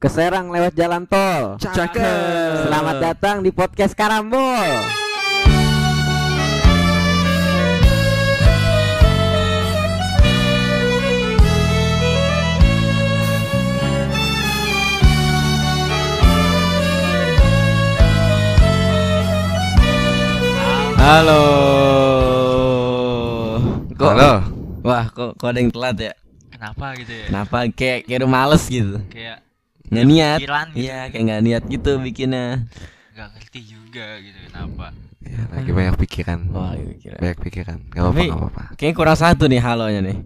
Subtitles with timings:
[0.00, 1.60] ke Serang lewat jalan tol.
[1.60, 2.64] Cakep.
[2.64, 4.64] Selamat datang di podcast Karambol.
[20.96, 21.44] Halo.
[24.00, 24.32] Kok, Halo.
[24.80, 26.12] Wah, kok, kok ada yang telat ya?
[26.48, 27.24] Kenapa gitu ya?
[27.28, 28.96] Kenapa kayak kayak udah males gitu?
[29.12, 29.49] Kayak
[29.90, 30.38] Nggak niat.
[30.38, 30.80] pikiran gitu.
[30.80, 32.46] Iya, kayak nggak niat gitu bikinnya.
[33.10, 34.86] nggak ngerti juga gitu kenapa.
[35.20, 36.38] Ya, lagi banyak pikiran.
[36.48, 37.16] Wah, iya, kira.
[37.18, 37.78] Banyak pikiran.
[37.86, 38.62] Gak apa-apa, Tapi gak apa-apa.
[38.74, 40.16] kayaknya kurang satu nih halonya nih.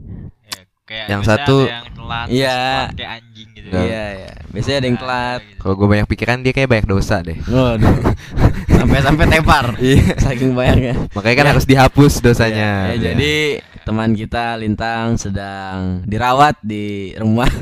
[0.45, 2.59] Ya, kayak Yang satu- yang telat, Iya.
[2.95, 3.66] kayak anjing gitu.
[3.66, 3.85] Nggak.
[3.85, 4.33] Iya, iya.
[4.47, 5.41] Biasanya ada yang telat.
[5.43, 5.59] Gitu.
[5.59, 7.38] Kalau gue banyak pikiran dia kayak banyak dosa deh.
[7.43, 7.96] Waduh.
[8.79, 9.66] sampai sampai tepar.
[9.83, 10.15] Iya.
[10.16, 10.95] Saking banyaknya.
[11.10, 11.51] Makanya kan Ya.
[11.51, 12.71] harus dihapus dosanya.
[12.93, 13.35] Ya, jadi
[13.83, 17.51] teman kita Lintang sedang dirawat di rumah.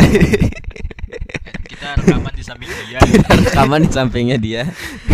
[1.82, 2.98] Kita rekaman di samping dia.
[3.26, 4.62] Rekaman di sampingnya dia.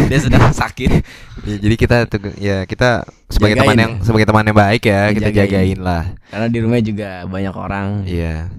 [0.05, 0.91] Dia sedang sakit.
[1.48, 4.05] Ya, jadi kita tuh ya kita sebagai Jagain teman yang ya.
[4.05, 6.12] sebagai teman yang baik ya, kita jagain lah.
[6.29, 7.89] Karena di rumah juga banyak orang.
[8.05, 8.53] Iya.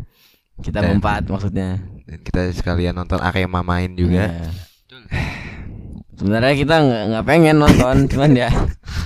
[0.58, 1.70] Kita Dan- berempat maksudnya.
[2.10, 4.26] Dan kita sekalian nonton Arema main juga.
[4.26, 4.50] Iya.
[4.50, 5.02] Betul.
[6.18, 8.50] Sebenarnya kita nggak nggak pengen nonton, cuman ya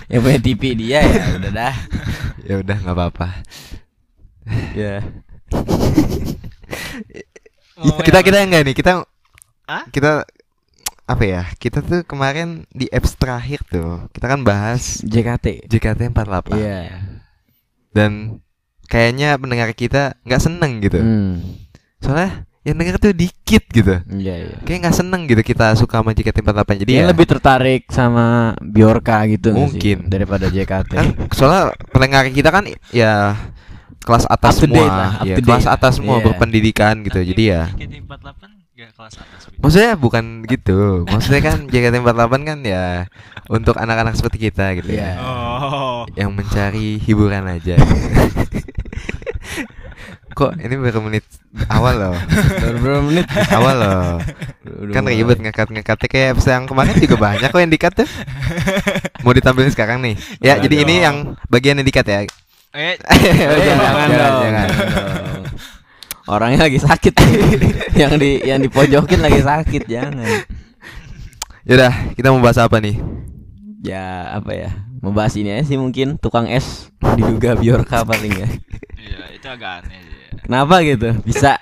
[0.08, 1.76] yang punya TV dia ya udah dah.
[2.44, 3.28] Ya udah nggak apa-apa.
[4.76, 5.00] Ya.
[7.78, 8.28] Ngomongin kita apa?
[8.28, 8.92] kita enggak nih, kita
[9.66, 9.84] Hah?
[9.90, 10.12] kita
[11.04, 11.44] apa ya?
[11.58, 15.68] Kita tuh kemarin di apps terakhir tuh, kita kan bahas JKT.
[15.68, 16.54] JKT48.
[16.56, 17.02] Iya.
[17.94, 18.42] Dan
[18.88, 21.00] kayaknya pendengar kita nggak seneng gitu.
[21.02, 21.42] Hmm.
[22.04, 24.00] Soalnya yang denger tuh dikit gitu.
[24.08, 24.58] Iya, iya.
[24.64, 26.70] Kayak nggak seneng gitu kita suka sama JKT48.
[26.88, 29.76] Jadi Dia ya lebih tertarik sama Bjorka gitu nggak sih?
[29.76, 29.98] Mungkin.
[30.08, 30.92] daripada JKT.
[30.96, 32.64] kan soalnya pendengar kita kan
[32.96, 33.36] ya
[34.04, 35.74] kelas atas Up to date semua, lah, up ya, to kelas date.
[35.74, 36.24] atas semua Iya.
[36.26, 37.18] berpendidikan gitu.
[37.18, 38.42] Tapi Jadi ya JKT48
[38.74, 39.42] nggak kelas atas.
[39.54, 40.80] Maksudnya bukan gitu.
[41.06, 42.86] Maksudnya kan JKT48 kan ya
[43.48, 45.16] untuk anak-anak seperti kita gitu Iya.
[45.16, 45.22] ya.
[45.22, 46.04] Oh.
[46.14, 47.76] Yang mencari hiburan aja.
[50.34, 51.22] Kok ini baru menit
[51.70, 52.18] awal loh.
[52.58, 53.26] Baru berapa menit?
[53.54, 54.18] Awal loh.
[54.82, 58.10] Udah Kan ribet ngekat-ngekatnya kayak episode yang kemarin juga banyak kok yang dikat tuh.
[59.22, 60.18] Mau ditampilin sekarang nih.
[60.42, 62.26] Ya, Jangan jadi ini yang bagian yang dikat ya.
[62.74, 64.42] Eh, Eh, jangan, jangan, jangan, dong.
[64.42, 64.68] jangan.
[64.74, 65.44] dong.
[66.26, 67.14] Orangnya lagi sakit.
[68.02, 70.26] yang di yang dipojokin lagi sakit, jangan.
[71.64, 72.98] Yaudah, kita mau bahas apa nih?
[73.80, 74.72] Ya, apa ya?
[75.00, 78.48] Membahas ini aja sih mungkin tukang es diduga Bjorka paling ya.
[78.96, 80.16] iya itu agak aneh sih.
[80.16, 80.30] ya.
[80.42, 81.10] Kenapa gitu?
[81.22, 81.60] Bisa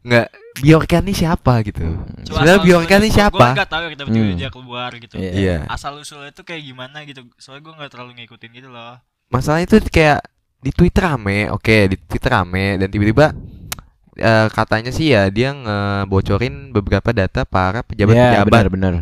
[0.00, 1.82] Nggak, Bjorka nih siapa gitu?
[1.82, 3.34] Coba Sebenarnya usulnya- nih siapa?
[3.44, 4.38] Gua nggak tahu ya tiba-tiba Hmm.
[4.38, 5.14] dia keluar gitu.
[5.18, 5.30] Iya.
[5.34, 5.56] Iya.
[5.66, 7.26] Asal usulnya itu kayak gimana gitu.
[7.34, 8.94] Soalnya gue nggak terlalu ngikutin gitu loh.
[9.28, 10.22] Masalah itu kayak
[10.58, 13.30] di Twitter rame, oke di Twitter rame dan tiba-tiba
[14.14, 18.94] eh, katanya sih ya dia ngebocorin beberapa data para Ya, pejabat-pejabat benar.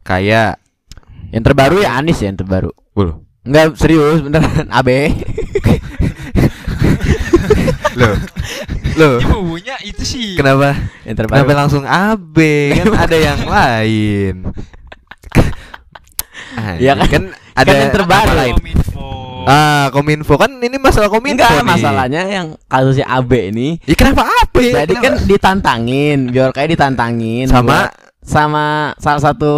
[0.00, 0.56] kayak
[1.28, 2.72] Yang terbaru ya Anis ya yang terbaru.
[2.96, 4.88] Wuh, Enggak serius beneran AB.
[7.94, 8.14] loh,
[8.96, 10.28] loh, Ini bumbunya itu sih.
[10.34, 10.72] kenapa?
[11.04, 11.36] yang terbaru.
[11.44, 12.36] Kenapa langsung AB
[12.72, 14.34] kan ada yang lain?
[16.56, 18.32] Ah, Ya kan- kan ada yang terbaru.
[18.32, 18.54] lain.
[19.48, 21.64] Ah, kominfo kan ini masalah kominfo Enggak, nih.
[21.64, 24.56] masalahnya yang kasusnya AB ini Ya kenapa AB?
[24.76, 25.24] Jadi kan Kenapa?
[25.24, 28.64] ditantangin, Bjorka ditantangin Sama- buat- sama
[28.96, 29.52] salah satu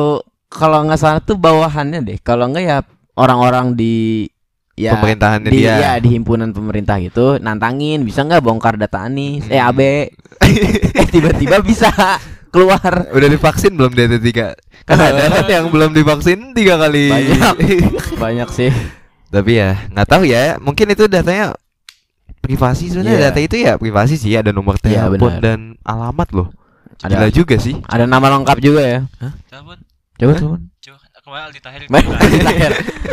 [0.46, 2.18] kalau nggak salah tuh bawahannya deh.
[2.20, 2.78] Kalau nggak ya
[3.14, 4.30] orang-orang di
[4.72, 5.74] ya Pemerintahannya di, dia.
[5.76, 9.80] ya, di himpunan pemerintah gitu nantangin bisa nggak bongkar data Anis eh AB
[10.40, 11.90] eh tiba-tiba bisa
[12.48, 14.54] keluar Udah divaksin belum dia tiga?
[14.82, 17.10] Kan ada kan yang belum divaksin tiga kali.
[17.10, 17.56] banyak
[18.22, 18.70] banyak sih
[19.30, 20.58] Tapi ya nggak tahu ya.
[20.58, 21.54] Mungkin itu datanya
[22.40, 23.24] privasi sebenarnya Iya.
[23.28, 24.32] data itu ya privasi sih.
[24.32, 25.40] Ada nomor Iya, telepon benar.
[25.40, 26.48] dan alamat loh.
[27.00, 27.74] Ada- Gila juga sih.
[27.82, 29.00] ada nama lengkap juga ya
[29.48, 29.78] Telepon.
[30.20, 30.36] coba Hah?
[30.36, 31.80] telepon Coba kemarin Aldi Tahir.
[31.88, 32.72] Main di tayar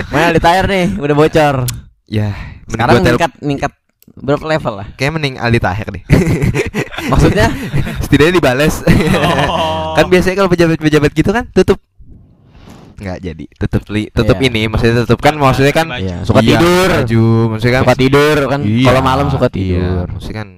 [0.09, 1.55] Main di tayar nih udah bocor
[2.03, 2.35] Ya.
[2.67, 3.71] sekarang meningkat meningkat
[4.13, 6.03] berapa level lah Kayak mending Aldi Tahir deh.
[7.07, 7.47] maksudnya
[8.03, 8.83] Setidaknya dibales.
[8.83, 9.95] Oh.
[9.95, 11.79] kan biasanya kalau pejabat-pejabat gitu kan tutup
[12.97, 14.47] nggak jadi tutup li tutup Iya.
[14.49, 15.87] ini maksudnya tutup kan maksudnya kan.
[15.93, 17.23] Iya, suka Iya, tidur baju
[17.53, 20.49] maksudnya kan suka tidur kan Iya, kalau malam suka iya, tidur maksudnya kan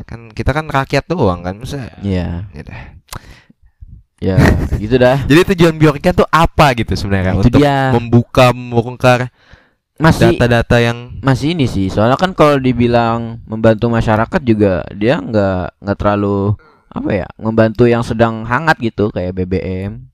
[0.00, 2.80] kan kita kan rakyat doang kan maksudnya iya ya dah.
[4.20, 4.36] ya
[4.76, 7.90] gitu dah Jadi tujuan Bjorka tuh apa gitu sebenarnya untuk dia.
[7.90, 9.32] membuka membongkar
[9.96, 15.76] masih data-data yang masih ini sih soalnya kan kalau dibilang membantu masyarakat juga dia nggak
[15.76, 16.56] nggak terlalu
[16.88, 20.09] apa ya membantu yang sedang hangat gitu kayak BBM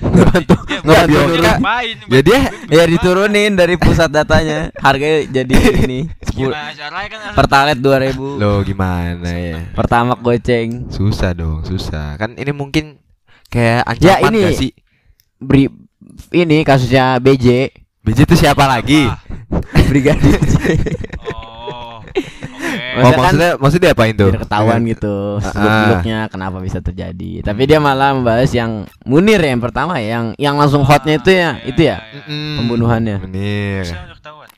[0.00, 1.40] Ngebantu Dia ngebantu dia nurun.
[1.40, 1.96] ngapain?
[2.06, 4.70] Ya dia Ya diturunin dari pusat datanya.
[4.76, 8.36] Harganya jadi ini 10 Gimana caranya kan harus- Pertalite 2000.
[8.36, 9.58] lo gimana ya?
[9.72, 10.88] Pertama goceng.
[10.88, 12.16] Susah dong, susah.
[12.16, 12.98] Kan ini mungkin
[13.46, 14.70] kayak Ya, ancaman ini- gak sih?
[15.36, 15.70] Bri
[16.32, 17.70] ini kasusnya BJ
[18.00, 19.06] BJ itu siapa lagi?
[19.06, 19.20] Ah,
[19.86, 20.40] Brigadir.
[22.90, 24.28] Oh, Maksudnya kan- maksudnya maksudnya diapain tuh?
[24.28, 25.46] Biar ketahuan gitu Ah.
[25.46, 27.30] seluk-beluknya kenapa bisa terjadi.
[27.40, 28.70] Tapi dia malah membahas yang
[29.02, 31.96] Munir ya yang pertama ya, yang yang langsung hotnya itu ya, Ah, itu ya.
[32.02, 32.56] Mm-mm.
[32.58, 33.16] Pembunuhannya.
[33.22, 34.48] Ketahuan.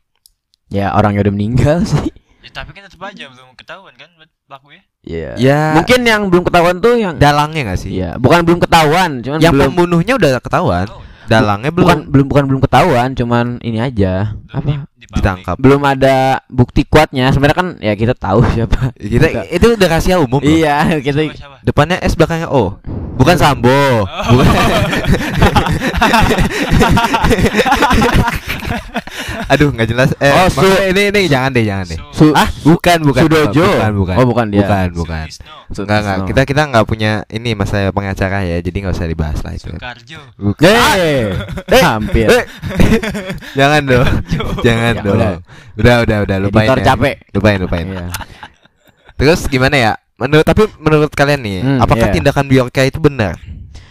[0.69, 2.09] Ya orangnya udah meninggal sih.
[2.41, 4.09] Ya, tapi kan tetap aja belum ketahuan kan
[4.47, 4.83] pelakunya.
[5.03, 5.31] Iya.
[5.37, 7.91] Ya, Mungkin yang belum ketahuan tuh yang dalangnya gak sih?
[7.93, 10.87] Iya, bukan belum ketahuan, cuman Yang belum pembunuhnya udah ketahuan.
[10.87, 14.35] Oh, Dalangnya bukan belum belum bukan belum ketahuan, cuman ini aja.
[14.51, 14.91] belum Apa?
[15.13, 15.57] ditangkap.
[15.61, 17.29] Belum ada bukti kuatnya.
[17.35, 18.95] Sebenarnya kan ya kita tahu siapa.
[18.97, 20.41] Kita itu udah rahasia umum.
[20.41, 20.49] loh.
[20.49, 21.57] Iya, kita Siapa, siapa?
[21.67, 22.79] Depannya S belakangnya O.
[23.23, 23.71] Bukan Sambo.
[23.71, 24.03] Oh.
[24.29, 24.51] Bukan.
[29.49, 30.09] Aduh, nggak jelas.
[30.17, 31.99] Eh, Oh, Su- ini ini jangan deh, jangan deh.
[32.11, 33.21] Su- Ah, bukan, bukan.
[33.23, 33.63] Sudojo.
[33.69, 34.15] Bukan, bukan.
[34.17, 34.61] Oh, bukan dia.
[34.65, 35.25] Bukan, bukan.
[35.29, 36.17] Sutisno, Enggak, enggak.
[36.27, 39.69] Kita kita nggak punya ini masalah pengacara ya, jadi nggak usah dibahas lah itu.
[39.69, 40.19] Soekarjo.
[40.35, 40.97] Bukan.
[41.69, 42.27] Eh, hampir.
[42.27, 42.45] Eh,
[43.59, 44.07] jangan dong.
[44.61, 45.15] jangan Ya, dong.
[45.15, 45.33] udah.
[46.03, 46.65] Udah, udah, lupain.
[46.65, 46.85] Editor ya.
[46.87, 47.15] capek.
[47.31, 47.85] Lupain, lupain.
[47.87, 48.07] Iya.
[49.15, 49.93] Terus gimana ya?
[50.23, 52.15] Menurut tapi menurut kalian nih, Hmm, apakah iya.
[52.15, 53.35] tindakan Bjorka itu benar?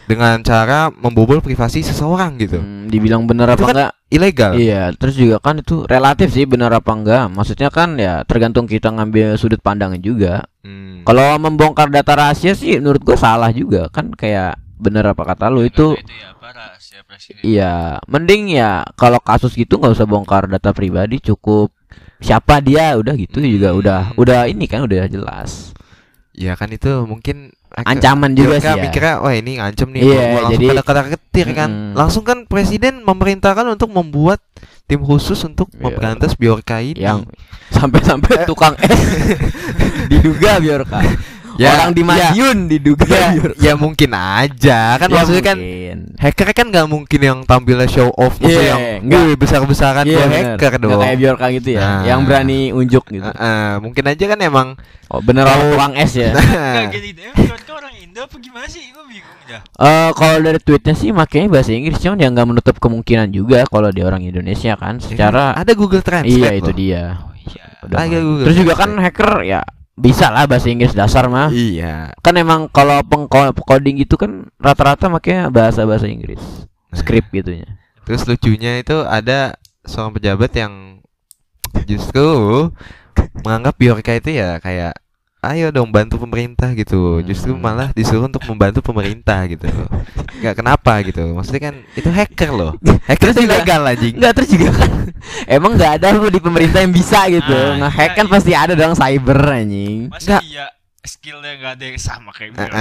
[0.01, 2.57] Dengan cara membobol privasi seseorang gitu.
[2.57, 3.91] Hmm, dibilang bener apa kan enggak?
[4.07, 4.51] Ilegal.
[4.55, 7.27] Iya, terus juga kan itu relatif sih benar apa enggak.
[7.27, 10.33] Maksudnya kan ya tergantung kita ngambil sudut pandangnya juga.
[10.61, 11.03] Hmm.
[11.03, 15.61] Kalau membongkar data rahasia sih menurut gua salah juga kan kayak bener apa kata lu
[15.61, 17.41] itu itu ya apa rahasia presiden.
[17.43, 17.73] iya
[18.03, 21.69] mending ya kalau kasus gitu nggak usah bongkar data pribadi cukup
[22.17, 23.77] siapa dia udah gitu juga Hmm.
[23.77, 25.70] udah udah ini kan udah jelas
[26.31, 28.75] Ya kan itu mungkin ancaman juga sih ya.
[28.77, 33.63] mikirnya wah ini ngancem nih mau langsung jadi- kata ketir kan langsung kan presiden memerintahkan
[33.65, 34.43] untuk membuat
[34.85, 35.87] tim khusus untuk Iya.
[35.87, 37.23] memberantas Bjorka ini yang
[37.71, 38.91] sampai-sampai tukang es
[40.11, 40.99] diduga Bjorka.
[41.55, 42.07] Ya, Orang di ya.
[42.07, 45.97] Madiun diduga ya, ya mungkin aja kan Ya, maksudnya kan mungkin.
[46.15, 49.21] hacker kan nggak mungkin yang tampilnya show off maksudnya Iya, yang nggak.
[49.21, 50.45] wih, besar-besaran Iya, buat bener.
[50.55, 52.01] hacker dong kayak Bjorka gitu ya, Nah.
[52.05, 53.21] yang berani unjuk gitu.
[53.21, 54.67] Eh, eh, mungkin aja kan emang
[55.07, 56.31] Oh, bener orang tukang es ya.
[56.31, 57.35] Enggak gini deh.
[57.35, 58.79] Mereka orang Indo apa gimana sih?
[58.89, 59.59] Gue bingung dah.
[59.59, 63.91] Eh kalau dari tweetnya sih makanya bahasa Inggris cuman ya nggak menutup kemungkinan juga kalau
[63.91, 67.19] dia orang Indonesia kan secara ada Google Translate iya itu dia.
[67.19, 67.65] Oh iya.
[67.83, 68.07] Udah.
[68.07, 69.59] Google Terus juga kan hacker ya
[70.01, 71.53] bisa lah bahasa Inggris dasar mah.
[71.53, 76.41] iya Kan emang kalau pengcoding gitu kan rata-rata makanya bahasa bahasa Inggris.
[76.91, 77.77] Script gitunya.
[78.03, 79.55] Terus lucunya itu ada
[79.85, 80.73] seorang pejabat yang
[81.85, 82.27] justru
[83.45, 84.97] menganggap Bjorka itu ya kayak
[85.43, 87.19] ayo dong bantu pemerintah gitu.
[87.21, 87.61] Justru Hmm.
[87.61, 89.65] malah disuruh untuk membantu pemerintah gitu.
[90.37, 91.33] Enggak kenapa gitu.
[91.33, 92.73] Maksudnya kan itu hacker loh.
[93.03, 94.13] Hacker itu juga- ilegal anjing.
[94.15, 94.91] Enggak terus juga kan
[95.57, 97.49] emang nggak ada lu di pemerintah yang bisa gitu.
[97.51, 98.31] Ah, Nge-hack iya, kan iya.
[98.31, 99.99] pasti ada dong cyber anjing.
[100.07, 100.43] Masa Nggak.
[100.45, 100.65] iya
[101.01, 102.77] skillnya nggak ada yang sama kayak Eh, Bjorka?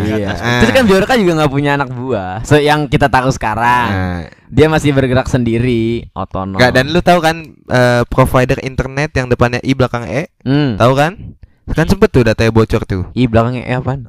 [0.00, 0.28] di Iya.
[0.32, 0.60] Ah.
[0.64, 2.40] Terus kan Bjorka juga nggak punya anak buah.
[2.40, 3.88] So yang kita tahu sekarang.
[3.88, 6.56] Nah, Dia masih bergerak sendiri, otonom.
[6.56, 7.36] Enggak dan lu tahu kan
[7.68, 10.80] eh, provider internet yang depannya i belakang e, Hmm.
[10.80, 11.36] tahu kan?
[11.70, 13.08] Kan sempet tuh datanya bocor tuh.
[13.12, 14.04] Ih belakangnya E apaan?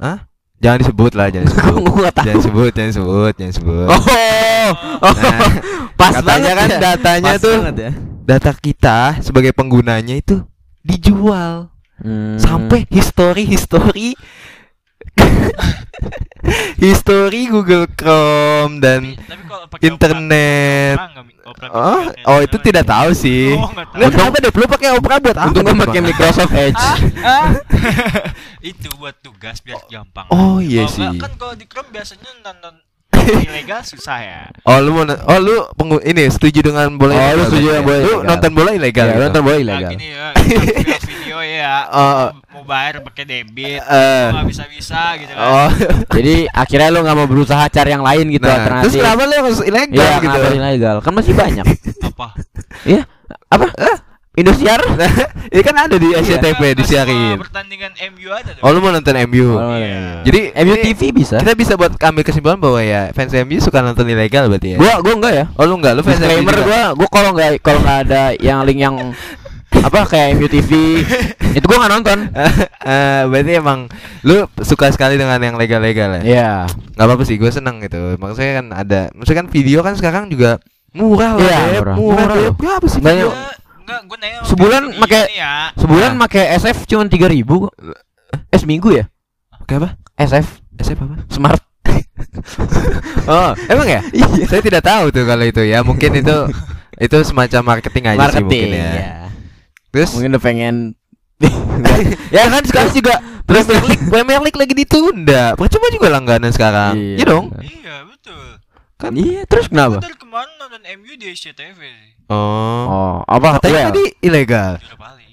[0.60, 1.80] Jangan disebut lah, jangan disebut.
[2.28, 3.88] Jangan sebut, jangan sebut, jangan sebut.
[3.88, 4.02] Oh,
[5.00, 5.40] oh, Nah,
[5.96, 6.80] pas katanya banget kan ya.
[6.86, 7.92] datanya Pas tuh ya.
[8.26, 10.44] data kita sebagai penggunanya itu
[10.82, 12.40] dijual Hmm.
[12.40, 14.16] sampai history
[16.84, 20.98] history Google Chrome dan Tapi- tapi kalau pakai internet.
[21.50, 23.98] Opera, oh oh itu tidak tahu sih Oh, nggak tahu.
[23.98, 26.86] Nggak kenapa deh lu pakai Opera buat apa Untung gue pakai Microsoft Edge.
[28.70, 30.30] itu buat tugas biar gampang.
[30.30, 32.76] oh iya sih kan kalau di Chrome biasanya nonton
[33.32, 34.42] ilegal susah ya.
[34.64, 37.86] oh lu mau oh lu penggu- ini setuju dengan bola Oh, lu setuju dengan ya?
[37.86, 38.22] bola lu ilegal.
[38.26, 39.92] nonton bola ilegal Ya, nonton bola Nah, ilegal.
[39.94, 40.28] gini ya,
[41.10, 42.28] video ya, Oh.
[42.50, 44.26] mau bayar pakai debit, Eh.
[44.30, 45.42] nggak bisa bisa gitu kan.
[45.42, 45.70] oh
[46.16, 48.84] Jadi akhirnya lu nggak mau berusaha cari yang lain gitu nah alternatif.
[48.84, 50.96] terus kenapa lu harus ilegal Iya, gitu kenapa ilegal?
[51.00, 51.66] Kan masih banyak.
[52.04, 52.28] Apa?
[52.84, 53.02] Iya.
[53.48, 53.66] Apa?
[54.36, 54.80] Indosiar?
[55.50, 58.62] Ini kan ada di SCTV nggak disiarin Pertandingan MU ada tuh.
[58.62, 60.22] oh lu mau nonton MU Oh, Iya.
[60.22, 61.38] Jadi MU ini TV bisa.
[61.38, 64.78] kita bisa buat ambil kesimpulan bahwa ya fans MU suka nonton ilegal berarti ya.
[64.78, 65.46] Gua gua enggak ya.
[65.52, 68.62] oh lu enggak, lu fans MU Disclaimer gua gua kalau nggak kalau nggak ada yang
[68.62, 68.96] link yang
[69.72, 70.72] apa kayak MU TV
[71.58, 72.20] itu gua nggak nonton.
[72.80, 73.92] Eh, berarti emang
[74.24, 76.22] lu suka sekali dengan yang legal-legal ya?
[76.24, 76.52] Iya.
[76.96, 78.16] Nggak apa-apa sih, gue seneng gitu.
[78.16, 81.76] Maksudnya kan ada, maksudnya kan video kan sekarang juga murah lah, Iya, Beb.
[81.76, 81.96] murah.
[82.00, 82.38] murah, Murah?
[82.98, 83.36] Enggak,
[83.90, 85.54] enggak, gue nanya sama Sebulan pakai- ya.
[85.74, 86.20] Sebulan Nah.
[86.22, 87.74] pakai SF cuma 3000 kok.
[88.48, 89.06] Eh seminggu ya?
[89.60, 89.98] Oke apa?
[90.16, 91.16] SF SF apa?
[91.28, 91.62] Smart.
[93.26, 94.02] Oh, emang ya?
[94.46, 95.82] Saya tidak tahu tuh kalau itu ya.
[95.82, 96.38] Mungkin itu
[96.98, 98.90] itu semacam marketing aja sih mungkin Marketing ya.
[98.92, 99.14] ya.
[99.90, 100.76] Terus Mungkin udah pengen
[102.36, 103.14] ya kan sekarang juga
[103.46, 105.54] Premier League Premier League lagi ditunda.
[105.56, 106.94] Percuma juga langganan sekarang.
[106.94, 107.16] Iya.
[107.16, 107.46] Iya dong.
[107.60, 108.46] Iya betul.
[108.98, 110.04] Kan Iya, terus kenapa?
[110.30, 112.10] Kemarin nonton MU di SCTV sih.
[112.30, 112.86] Oh.
[112.86, 114.78] Oh, apa Katanya Well, tadi ilegal.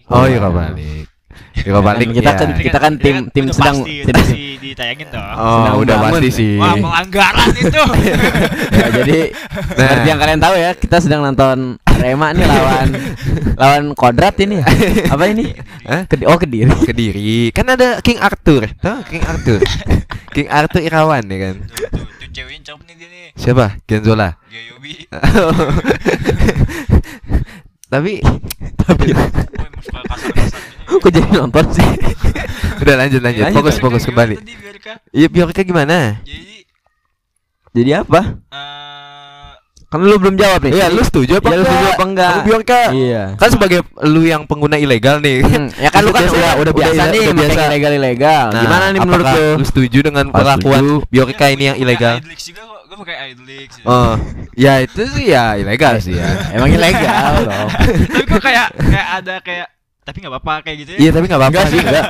[0.09, 1.05] Oh, iya balik.
[1.53, 2.07] Iya balik.
[2.17, 2.39] Kita ya.
[2.41, 5.21] kan kita kan tim Udah tim sedang pasti, sedang pasti ditayangin toh.
[5.21, 6.13] Oh, sedang udah bangun.
[6.17, 6.53] pasti sih.
[6.57, 7.83] Wah, pelanggaran itu.
[8.81, 9.85] ya, jadi Nah.
[9.85, 12.89] seperti yang kalian tahu ya, kita sedang nonton Arema nih lawan
[13.61, 14.65] lawan Kodrat ini.
[14.65, 14.67] ya.
[15.13, 15.45] Apa ini?
[15.85, 16.09] Hah?
[16.25, 16.73] Oh Kediri.
[16.73, 17.53] Kediri.
[17.53, 18.65] Kan ada King Arthur.
[18.81, 19.61] Tahu King Arthur?
[20.33, 21.57] King Arthur Irawan ya kan.
[22.37, 23.29] Ceweknya cakep nih dia nih.
[23.33, 23.67] Siapa?
[23.89, 24.29] Genzola.
[27.89, 28.21] Tapi
[28.87, 31.01] Oh, emang suka kasar-kasar gini.
[31.03, 31.89] Kok jadi nonton sih?
[32.77, 33.45] udah lanjut lanjut.
[33.51, 34.37] Fokus fokus kembali.
[35.11, 36.21] Iya, Biorka gimana?
[36.23, 36.63] Jadi
[37.73, 38.21] Jadi apa?
[38.53, 38.86] eh
[39.87, 40.73] Kan lu belum jawab nih.
[40.75, 41.71] Iya, lu setuju apa Iya, lu enggak?
[41.71, 42.33] setuju apa enggak?
[42.33, 42.81] Sama Biorka.
[42.91, 43.23] Iya.
[43.35, 45.37] Kan sebagai lu yang pengguna ilegal nih.
[45.41, 47.49] Hmm, ya kan lu kan Biasa- udah udah biasa udah nih biasa.
[47.49, 48.45] pakai ilegal ilegal.
[48.49, 49.47] Nah, Gimana nih menurut lu?
[49.57, 52.15] Lu setuju dengan perlakuan Iya, ini yang ilegal?
[52.19, 52.81] Pakai Idlix juga kok.
[52.87, 53.69] Gue pakai Idlix.
[53.83, 54.13] Oh,
[54.55, 56.29] ya itu sih ya ilegal sih ya.
[56.55, 57.67] Emang ilegal loh.
[58.11, 59.67] Tapi kok kayak kayak ada kayak
[60.03, 60.99] tapi nggak apa-apa kayak gitu ya.
[61.03, 62.05] Iya, tapi enggak apa-apa sih, enggak.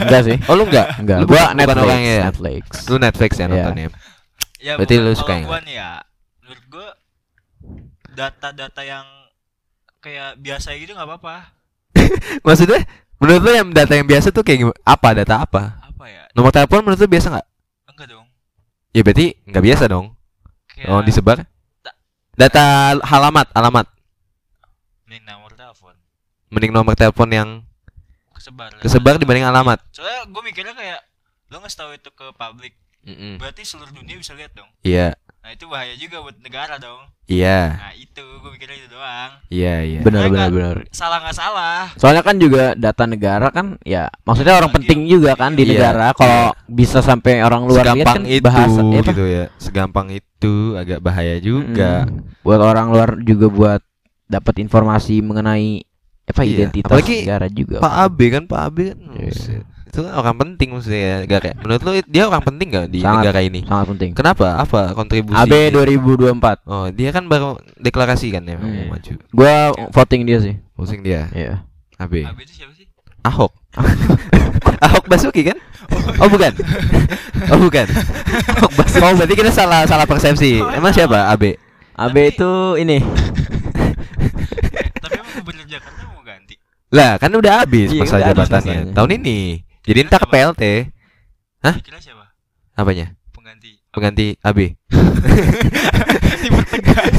[0.00, 0.36] Enggak sih.
[0.44, 0.88] Oh, lu enggak?
[0.96, 1.18] Enggak.
[1.20, 1.84] Lu Gua Netflix.
[1.84, 2.22] orangnya ya?
[2.24, 2.62] Netflix.
[2.84, 3.48] Lu Netflix ya Iya.
[3.50, 3.84] nontonnya.
[4.56, 5.90] Ya, Berarti lu suka kalau yang gua nih ya.
[6.40, 6.86] Menurut gua
[8.14, 9.04] data-data yang
[9.98, 11.52] kayak biasa gitu nggak apa-apa.
[12.46, 12.82] Maksudnya
[13.16, 14.78] menurut lu yang data yang biasa tuh kayak gimana?
[14.82, 15.62] Apa data apa?
[15.82, 16.22] Apa ya?
[16.32, 17.46] Nomor telepon menurut lu biasa nggak?
[17.86, 18.26] Enggak dong.
[18.90, 20.06] Ya berarti nggak biasa dong.
[20.68, 21.38] Kayak Oh disebar?
[21.80, 21.98] Da-
[22.36, 22.64] Data
[23.00, 23.86] alamat, alamat.
[25.04, 25.94] mending nomor telepon
[26.50, 27.48] Mending nomor telepon yang
[28.32, 28.70] kesebar.
[28.78, 29.78] kesebar dibanding alamat.
[29.90, 31.00] Soalnya gue mikirnya kayak
[31.48, 33.38] lo nggak tahu itu ke publik, Mm-mm.
[33.38, 34.66] berarti seluruh dunia bisa lihat dong.
[34.80, 37.06] Iya, Nah itu bahaya juga buat negara dong.
[37.24, 37.93] iya, Nah itu gue
[39.48, 40.00] iya, iya.
[40.02, 40.76] Benar benar benar.
[40.90, 41.90] Salah nggak salah.
[41.94, 45.70] Soalnya kan juga data negara kan ya maksudnya orang Lagi penting juga kan di Iya.
[45.76, 49.10] negara kalau bisa sampai orang luar lihat kan itu bahasa eh, apa?
[49.12, 49.44] gitu ya.
[49.58, 52.06] Segampang itu agak bahaya juga.
[52.06, 52.40] Mm-mm.
[52.44, 53.80] Buat orang luar juga buat
[54.24, 55.84] dapat informasi mengenai
[56.24, 57.76] apa Iya, identitas apalagi negara juga.
[57.84, 58.98] Pak AB kan, Pak AB kan.
[59.20, 59.60] Iya.
[59.94, 61.54] Itu kan orang penting maksudnya ya negara.
[61.56, 63.22] Menurut lu dia orang penting gak di Sangat.
[63.22, 63.60] negara ini?
[63.62, 64.10] Sangat penting.
[64.10, 64.58] Kenapa?
[64.58, 65.38] Apa kontribusi?
[65.38, 66.66] AB 2024.
[66.66, 68.90] Oh, dia kan baru deklarasi kan ya mau Hmm.
[68.90, 69.12] maju.
[69.30, 69.54] Gua
[69.88, 70.58] voting dia sih.
[70.74, 71.30] Pusing dia.
[71.30, 71.62] Iya.
[71.96, 72.26] AB.
[72.26, 72.90] AB itu siapa sih?
[73.22, 73.54] Ahok.
[74.84, 75.54] Ahok Basuki kan?
[76.18, 76.50] Oh bukan.
[77.48, 77.86] Oh bukan.
[78.52, 78.98] Ahok Basuki.
[79.00, 80.58] Oh berarti kita salah salah persepsi.
[80.58, 81.54] Emang siapa AB?
[81.94, 82.98] AB itu ini.
[84.96, 86.58] Tapi emang gubernur Jakarta mau ganti.
[86.90, 88.78] Lah kan udah habis Iya, masa habis jabatannya.
[88.90, 89.38] Tahun ini.
[89.84, 90.62] Jadi entar ke PLT.
[91.60, 91.74] Hah?
[91.80, 92.32] Kira siapa?
[92.72, 93.12] Apanya?
[93.30, 93.80] Pengganti.
[93.92, 94.58] Pengganti AB.
[96.44, 97.16] Dipertegas.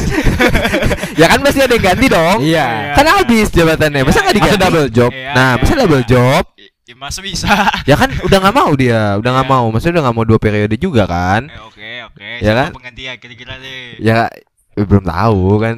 [1.21, 2.37] ya kan pasti ada yang ganti dong.
[2.41, 2.93] Iya.
[2.93, 4.01] Kan habis jabatannya.
[4.01, 4.57] Masa nggak Iya, diganti?
[4.57, 5.11] Masa double job?
[5.13, 6.43] Iya, Nah, iya, masa double job?
[6.85, 7.49] Ya masa bisa.
[7.89, 9.55] Ya kan udah nggak mau dia, udah nggak Iya.
[9.57, 9.65] mau.
[9.73, 11.49] Maksudnya udah nggak mau dua periode juga kan?
[11.49, 12.29] Eh, Oke oke.
[12.41, 12.69] Ya kan?
[12.73, 13.97] Penggantinya kira-kira deh.
[13.97, 14.29] Ya
[14.75, 15.77] eh, belum tahu kan.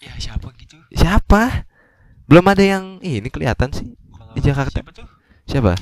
[0.00, 0.76] Ya siapa gitu?
[0.92, 1.64] Siapa?
[2.28, 3.96] Belum ada yang ini kelihatan sih.
[4.36, 4.84] Di Jakarta.
[4.84, 5.08] Siapa tuh?
[5.46, 5.72] Siapa?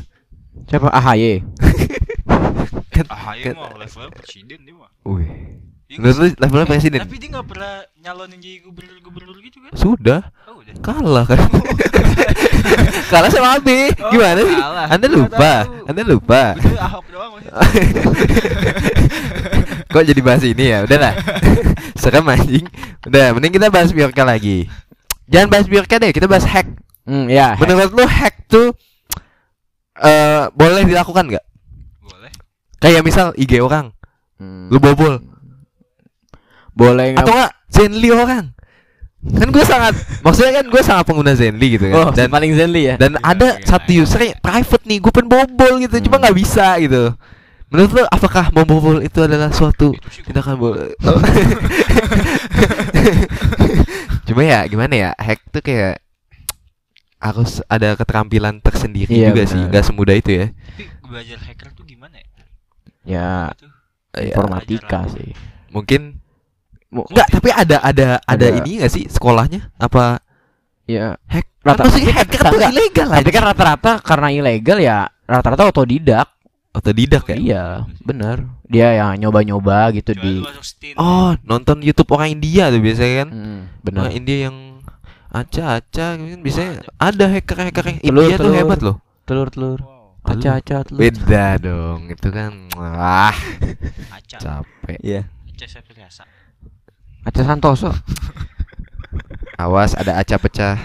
[0.66, 1.40] Siapa AHY?
[2.88, 4.87] Kan, Ah, kan- mah level presiden dia mah.
[5.04, 5.26] Wih.
[5.85, 6.40] Iya Menurut lu nggak sih?
[6.40, 6.99] levelnya presiden?
[7.02, 9.73] Tapi dia nggak pernah nyalonin jadi gubernur-gubernur gitu kan?
[9.75, 10.75] Sudah Oh udah.
[10.80, 11.38] kalah kan.
[13.12, 13.68] kalah sama AB.
[13.99, 14.56] Oh, Gimana sih?
[14.56, 14.87] kalah.
[14.88, 15.52] Anda lupa.
[15.61, 15.85] tahu.
[15.87, 16.42] Anda lupa.
[16.54, 17.33] Udah Ahok doang.
[19.90, 20.78] Kok jadi bahas ini ya?
[20.83, 21.12] Udahlah.
[22.00, 22.64] Serem anjing.
[23.04, 24.66] Udah, mending kita bahas Biorka lagi.
[25.26, 26.66] Jangan bahas Biorka deh, kita bahas hack.
[27.04, 27.54] Hmm, ya.
[27.56, 28.73] Menurut lu hack tuh
[29.96, 31.44] eh boleh dilakukan nggak?
[32.00, 32.30] Boleh.
[32.78, 33.90] Kayak misal IG orang,
[34.34, 34.66] Hmm.
[34.66, 35.18] lu bobol
[36.72, 37.22] boleh nggak?
[37.22, 38.50] atau enggak Zenly orang.
[39.24, 42.12] Kan gue sangat maksudnya kan gue sangat pengguna Zenly gitu Oh, kan.
[42.12, 42.94] dan Dan paling zenly ya.
[43.00, 46.22] dan Iya, ada iya, satu user yang private nih, gue pengen bobol gitu, cuma Hmm.
[46.28, 47.02] nggak bisa gitu.
[47.72, 50.92] Menurut lu apakah membobol itu adalah suatu tindakan boleh?
[54.28, 56.03] cuma ya gimana ya, hack tuh kayak
[57.16, 59.71] harus ada keterampilan tersendiri Iya, juga sih, benar.
[59.71, 60.47] nggak semudah itu ya.
[60.50, 62.28] Tapi belajar hacker tuh gimana ya?
[63.04, 63.66] Ya, Itu.
[64.14, 65.35] Ya, informatika sih.
[65.68, 66.23] mungkin
[66.88, 68.59] Mu- Enggak, tapi ada ada ada, Ada.
[68.61, 69.66] ini nggak sih sekolahnya?
[69.76, 70.23] Apa
[70.85, 71.49] Ya, hack?
[71.59, 72.73] Rata- Kan maksudnya tapi hacker kan tuh enggak.
[72.73, 73.33] ilegal tapi aja.
[73.33, 76.28] kan rata-rata karena ilegal ya rata-rata otodidak.
[76.71, 77.35] Otodidak ya?
[77.35, 77.64] Iya,
[77.99, 78.47] bener.
[78.64, 80.33] Dia yang nyoba-nyoba gitu Coba di.
[80.94, 83.28] Oh, nonton YouTube orang India tuh biasanya kan?
[83.28, 84.11] Hmm, Orang bener.
[84.12, 84.56] India yang
[85.34, 88.54] acah-acah gitu kan biasanya ada hacker-hacker yang Telur, India tuh telur.
[88.54, 88.96] hebat loh.
[89.26, 89.80] Telur-telur.
[90.24, 91.00] Aca-aca telut.
[91.02, 93.34] Beda dong, itu kan wah
[94.08, 94.36] Aca.
[94.40, 94.98] capek.
[95.02, 95.22] Iya.
[95.26, 96.24] Aca Septriasa.
[97.26, 97.90] Aca Santoso.
[99.54, 100.78] Awas ada aca pecah.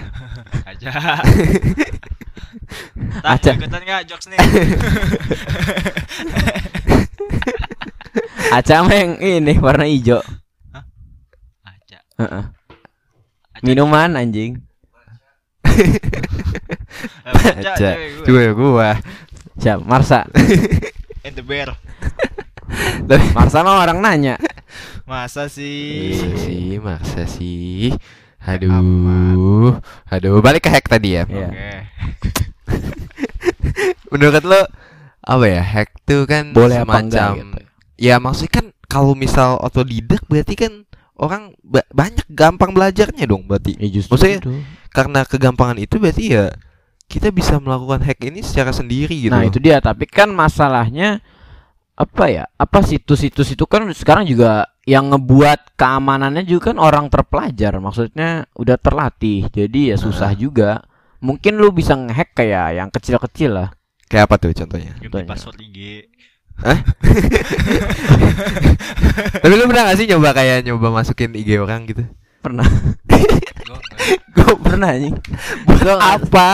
[0.65, 0.88] Aja.
[0.91, 1.24] Aca.
[3.39, 3.51] Aca.
[3.56, 4.38] ikutan nggak jokes nih?
[8.50, 10.20] Aca yang ini warna hijau.
[11.63, 12.00] Aca.
[12.20, 12.44] Heeh.
[12.44, 12.59] Aca.
[13.63, 14.63] Minuman anjing.
[17.28, 17.50] Aca.
[17.60, 17.74] Aca.
[17.75, 18.25] cewek gue.
[18.25, 18.92] Gue gua.
[19.60, 20.24] Siap, Marsa.
[21.25, 21.75] And the bear.
[23.36, 24.39] Marsa mah orang nanya.
[25.04, 26.16] Masa sih?
[26.16, 27.92] Iya sih, maksa sih.
[28.46, 29.75] Aduh.
[30.08, 31.28] Aduh, balik ke hack tadi ya.
[31.28, 31.50] Iya.
[31.50, 31.70] Oke.
[34.13, 34.62] Menurut lo
[35.25, 35.62] apa ya?
[35.62, 37.60] Hack tuh kan Boleh apa enggak semacam gitu.
[38.00, 40.88] Ya maksudnya kan kalau misal otodidak berarti kan
[41.20, 43.76] orang ba- banyak gampang belajarnya dong berarti.
[43.78, 44.52] Ya justru Maksudnya itu.
[44.90, 46.46] karena kegampangan itu berarti ya
[47.06, 49.34] kita bisa melakukan hack ini secara sendiri gitu.
[49.34, 51.20] Nah, itu dia, tapi kan masalahnya
[51.94, 52.46] apa ya?
[52.54, 57.82] Apa situs-situs itu kan sekarang juga yang ngebuat keamanannya juga kan orang terpelajar.
[57.82, 59.50] Maksudnya udah terlatih.
[59.50, 60.86] Jadi ya susah juga.
[61.20, 63.70] Mungkin lu bisa ngehack kayak yang kecil-kecil lah.
[64.06, 64.94] Kayak apa tuh contohnya?
[64.96, 65.28] Ganti Contohnya.
[65.28, 65.78] password IG.
[69.42, 72.04] Tapi lu pernah gak sih nyoba kayak nyoba masukin IG orang gitu?
[72.39, 72.68] Pernah.
[74.36, 75.16] Gue pernah anjing.
[75.68, 76.51] Gua Apa?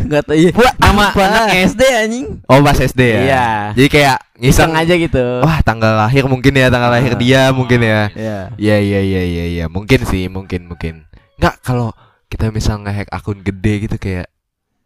[0.00, 0.50] Enggak tahu iya.
[0.56, 1.22] Buat Sama apa?
[1.28, 2.26] anak SD anjing.
[2.48, 3.20] Oh pas SD ya?
[3.22, 3.46] Iya.
[3.76, 5.24] Jadi kayak Iseng ngiseng aja gitu.
[5.44, 7.20] Wah tanggal lahir mungkin ya tanggal lahir Ah.
[7.20, 8.00] dia mungkin ya.
[8.14, 8.38] Iya.
[8.56, 11.04] Iya iya iya iya iya mungkin sih mungkin mungkin.
[11.36, 11.92] Nggak kalau
[12.28, 14.28] kita misal nge-hack akun gede gitu kayak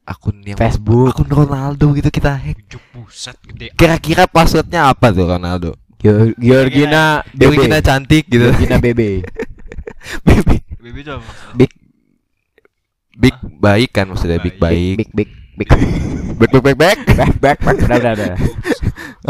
[0.03, 1.15] akun yang Facebook.
[1.15, 2.59] akun Ronaldo gitu kita hack.
[2.93, 3.71] Buset gede.
[3.75, 5.79] Kira-kira passwordnya apa tuh Ronaldo?
[6.03, 7.63] Geo- Georgina Dewi BB.
[7.71, 8.51] kita cantik gitu.
[8.51, 9.01] Georgina BB.
[10.83, 11.23] Itu apa?
[11.23, 11.55] maksudnya?
[11.57, 11.71] Big
[13.13, 14.99] Big baik kan maksudnya big baik.
[14.99, 15.69] big big big.
[16.43, 16.99] Back back back back.
[17.07, 18.35] back back back udah udah udah.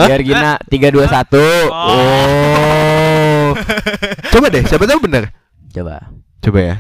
[0.09, 1.69] Georgina 321.
[1.69, 3.53] Oh.
[4.33, 5.29] Coba deh, siapa tahu bener.
[5.69, 6.09] Coba.
[6.41, 6.75] Coba ya.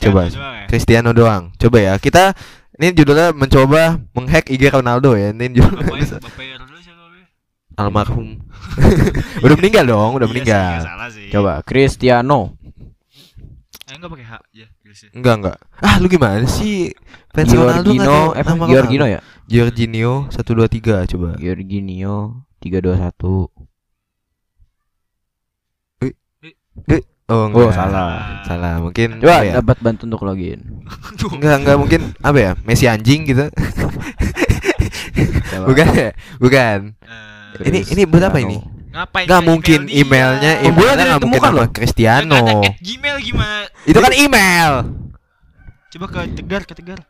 [0.00, 0.20] Coba.
[0.26, 0.64] ya?
[0.64, 1.52] Cristiano doang.
[1.60, 1.92] Coba ya.
[2.00, 2.32] Kita
[2.76, 5.32] ini judulnya mencoba menghack IG Ronaldo ya.
[5.32, 7.04] Ini judul Bapaknya bapaknya dulu siapa?
[7.08, 7.22] Be?
[7.76, 8.28] almarhum.
[9.44, 10.78] udah meninggal dong, udah Iya sih, meninggal.
[10.84, 11.28] salah sih.
[11.32, 12.56] Coba Cristiano.
[13.86, 15.00] Eh enggak pakai H ya, Chris.
[15.14, 15.58] Enggak enggak.
[15.78, 16.90] Ah, lu gimana sih?
[17.30, 19.20] Fans Giorgino, eh, Giorgino ya?
[19.46, 21.38] Giorginio 123 coba.
[21.38, 23.46] Giorginio 321.
[26.86, 27.74] Oh, Oh, enggak.
[27.74, 28.46] salah.
[28.46, 28.78] Salah.
[28.78, 29.58] Mungkin Coba ya?
[29.58, 30.62] dapat bantu untuk login.
[31.34, 32.52] Enggak, enggak mungkin apa ya?
[32.62, 33.50] Messi anjing gitu.
[35.66, 36.10] Bukan ya?
[36.38, 36.78] Bukan.
[37.58, 38.62] Eh, Ini ini buat apa ini?
[38.94, 40.00] ngapain Enggak ke mungkin email dia?
[40.00, 41.66] emailnya, Oh, emailnya nggak mungkin loh.
[41.68, 42.42] Cristiano.
[42.78, 43.66] Gmail gimana?
[43.84, 44.72] Itu kan email.
[45.90, 47.00] Coba ke Tegar, ke Tegar.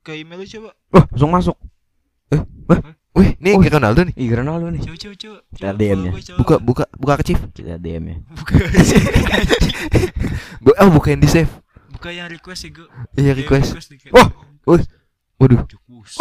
[0.00, 0.70] Ke email coba.
[0.94, 1.56] Wah, langsung masuk.
[3.18, 3.62] Wih, ini Oh.
[3.66, 4.14] Ronaldo nih.
[4.14, 4.80] Ih, Ronaldo nih.
[4.86, 5.38] Coba coba coba.
[5.50, 6.38] Kita gua coba.
[6.38, 7.40] Buka buka buka ke Chief.
[7.50, 8.16] Kita DM ya.
[8.30, 8.52] Buka.
[10.62, 11.50] Bu oh, buka yang di save.
[11.90, 12.86] Buka yang request ya, gua.
[13.18, 13.74] Iya, request.
[14.14, 14.30] Wah,
[14.70, 14.82] wah.
[15.42, 15.66] Waduh.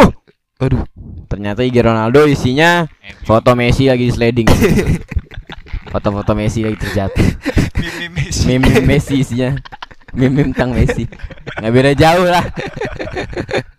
[0.02, 0.12] Oh.
[0.58, 0.82] Waduh.
[1.30, 2.90] Ternyata IG Ronaldo isinya
[3.22, 4.50] foto Messi lagi di sliding.
[5.94, 7.30] Foto-foto Messi lagi terjatuh.
[7.78, 8.42] Meme Messi.
[8.50, 9.54] Meme Messi isinya.
[10.18, 11.06] Meme tentang Messi.
[11.62, 12.46] Nggak beda jauh lah.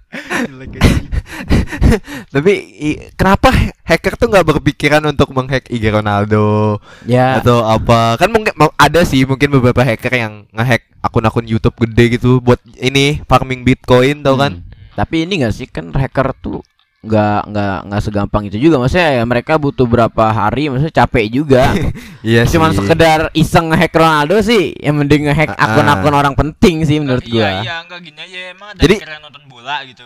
[2.34, 7.38] Tapi i- kenapa ha- hacker tuh nggak berpikiran untuk menghack IG Ronaldo Ya.
[7.40, 8.16] atau apa?
[8.16, 13.20] Kan mungkin ada sih mungkin beberapa hacker yang ngehack akun-akun YouTube gede gitu buat ini
[13.24, 14.58] farming Bitcoin tau kan?
[14.58, 14.64] Hmm.
[14.96, 16.60] Tapi ini gak sih kan hacker tuh
[16.98, 21.70] nggak nggak nggak segampang itu juga maksudnya ya mereka butuh berapa hari maksudnya capek juga
[22.26, 22.82] Iya cuman sih.
[22.82, 25.66] sekedar iseng ngehack Ronaldo sih yang mending ngehack Ah, ah.
[25.72, 29.22] akun-akun orang penting sih menurut Iya, gua iya, enggak gini aja emang ada Jadi- yang
[29.22, 30.02] nonton bola gitu.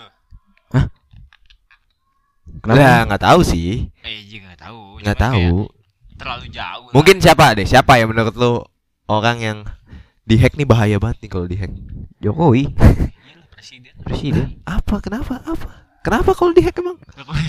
[2.60, 3.88] kenapa Nah, nggak tahu sih.
[4.02, 4.80] Eh, iya enggak tahu.
[5.00, 5.56] Nggak tahu.
[6.14, 6.86] Terlalu jauh.
[6.86, 6.92] lah.
[6.92, 7.64] Mungkin siapa deh?
[7.64, 8.62] Siapa yang menurut lu
[9.08, 9.58] orang yang
[10.22, 11.72] dihack nih bahaya banget nih kalau dihack?
[12.20, 13.92] Jokowi Iyalah, presiden.
[13.98, 15.00] presiden Apa?
[15.00, 15.42] Kenapa?
[15.42, 15.81] Apa?
[16.02, 16.98] Kenapa kalau dihack emang?
[16.98, 17.32] Coba.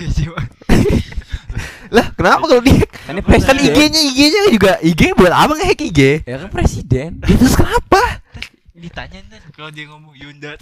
[1.89, 2.89] Lah, kenapa kalau dihack?
[2.99, 5.99] kan ini Kan presiden IG-nya IG-nya juga IG buat apa ngehack IG?
[6.23, 8.01] ya kan presiden Itu kenapa?
[8.73, 10.57] Ditanya ntar kalau dia ngomong Yunda.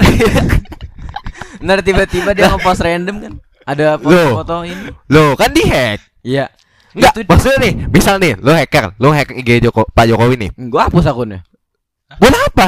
[1.64, 6.00] ntar tiba-tiba dia ngepost random kan ada foto-foto ini Loh, kan dihack.
[6.22, 6.50] iya
[6.92, 10.52] Enggak, Itu- maksudnya nih, misal nih, lo hacker, lo hack IG Joko, Pak Jokowi nih.
[10.68, 11.40] gua hapus akunnya
[12.14, 12.68] Buat apa?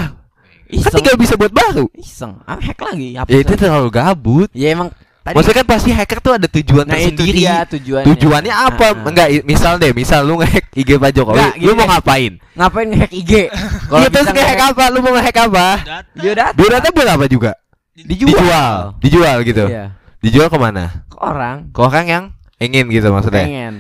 [0.63, 1.91] Kan iseng tinggal bisa buat baru.
[1.93, 4.47] iseng ah, hack lagi hapus Ya itu terlalu gabut.
[4.53, 7.39] ya emang tadi Maksudnya kan pasti hacker tuh ada tujuan nah itu tersendiri.
[7.39, 8.86] dia tujuannya Tujuannya apa?
[8.86, 9.07] Ah, ah.
[9.07, 12.31] Enggak, misal deh, misal lu nge-hack IG Pak Jokowi, Enggak, lu mau ngapain?
[12.53, 13.31] ngapain ngehack IG
[13.95, 14.83] Iya terus nge-hack apa?
[14.91, 15.65] Lu mau nge-hack apa?
[15.79, 16.03] Data.
[16.13, 17.51] dia data Biodata buat apa juga?
[17.93, 19.65] dijual Dijual, dijual gitu.
[19.65, 19.86] Iya.
[20.19, 21.05] Dijual ke mana?
[21.05, 22.23] ke orang Ke orang yang
[22.57, 23.43] ingin gitu maksudnya.
[23.43, 23.75] pengen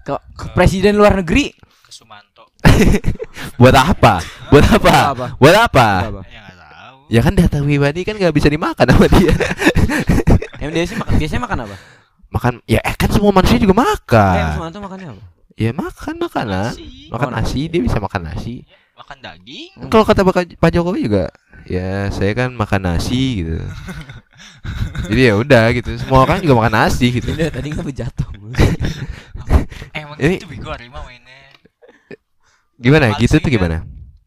[0.00, 2.48] ke, ke presiden luar negeri Ke Sumanto.
[3.60, 4.20] Buat apa?
[4.48, 4.94] Buat apa?
[5.12, 5.26] Apa?
[5.36, 5.86] Buat apa?
[6.08, 6.20] Apa?
[7.08, 7.20] Ya.
[7.20, 9.34] Ya kan data pribadi kan nggak bisa dimakan sama dia.
[10.60, 11.76] Emang dia sih makan, biasanya makan apa?
[12.34, 14.58] makan ya eh, kan semua manusia juga makan.
[14.58, 15.22] Sumanto makannya apa?
[15.54, 16.74] Ya makan makanan.
[16.74, 17.06] Nasi.
[17.06, 18.66] Makan Oh, nasi, dia bisa makan nasi.
[18.98, 19.70] Makan daging.
[19.78, 19.86] Hmm.
[19.86, 20.26] Kalau kata
[20.58, 21.30] Pak Jokowi juga
[21.64, 23.62] ya saya kan makan nasi gitu.
[25.12, 25.94] Jadi ya udah gitu.
[25.94, 27.30] Semua orang juga makan nasi gitu.
[27.30, 28.28] Ini tadi nggak jatuh.
[29.94, 31.38] Eh, emang Ini- itu bego harimau mainnya.
[32.74, 33.14] Gimana?
[33.14, 33.54] Gitu tuh kan?
[33.54, 33.76] gimana?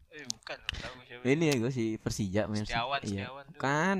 [0.08, 0.56] Eh, bukan.
[0.56, 1.17] nggak Tahu siapa.
[1.28, 3.28] Ini ya gue si Persija main Setiawan, Iya.
[3.28, 3.44] Setiawan.
[3.56, 3.98] Kan.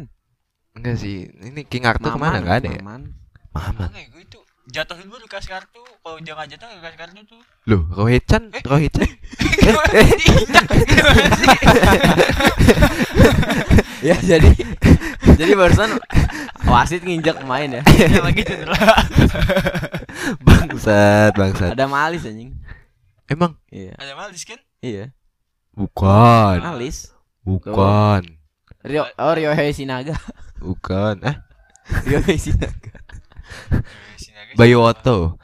[0.73, 1.27] Enggak sih.
[1.29, 2.39] Ini King Arthur ke mana?
[2.39, 2.81] Enggak ada ya?
[2.81, 3.03] Maman.
[3.51, 3.89] Maman.
[3.91, 4.39] Oke, gue itu
[4.69, 5.83] jatuhin dulu dikasih kartu.
[5.99, 7.41] Kalau dia nggak jatuh nggak kasih kartu tuh.
[7.67, 8.63] Loh, Rohit-chan, Eh.
[8.63, 9.09] Rohit-chan.
[13.99, 14.51] ya jadi
[15.35, 15.99] jadi barusan
[16.65, 17.83] wasit nginjak main ya.
[17.99, 18.79] Ya lagi cedera.
[20.47, 21.71] bangsat, bangsat.
[21.75, 22.55] Ada malis anjing.
[23.29, 23.93] Emang Iya.
[23.99, 24.59] Ada malis kan?
[24.81, 25.11] Iya.
[25.75, 26.59] bukan.
[26.59, 27.13] Malis.
[27.49, 28.23] Bukan.
[28.85, 30.15] Rio oh Rio Sinaga.
[30.61, 31.25] Bukan.
[31.25, 31.37] Eh,
[32.09, 32.93] Rio Sinaga.
[34.55, 35.41] Bayu Otto.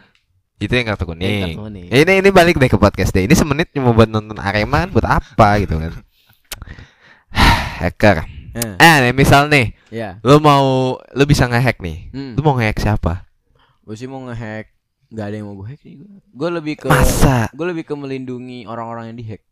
[0.60, 1.56] Itu yang kartu kuning.
[1.88, 3.24] Ya, ini ini balik deh ke podcast deh.
[3.24, 5.92] Ini semenit cuma buat nonton Arema kan buat apa gitu kan.
[7.82, 8.28] Hacker.
[8.54, 10.22] Eh, Eh, nih, misal nih, ya.
[10.22, 12.14] lu mau lu bisa ngehack nih.
[12.14, 12.38] Hmm.
[12.38, 13.26] Lu mau ngehack siapa?
[13.84, 14.72] Gue sih mau ngehack
[15.12, 17.92] Gak ada yang mau gue hack sih gue Gue lebih ke Masa Gue lebih ke
[17.92, 19.44] melindungi orang-orang yang dihack